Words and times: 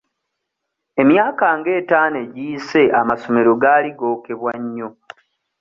Emyaka 1.01 1.45
nga 1.57 1.69
etaano 1.79 2.17
egiyise 2.25 2.81
amasomero 2.99 3.51
gaali 3.61 3.89
gookyebwa 3.99 4.51
nnyo. 4.61 4.89